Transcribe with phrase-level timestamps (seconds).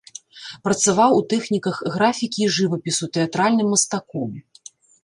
[0.67, 4.31] Працаваў у тэхніках графікі і жывапісу, тэатральным мастаком.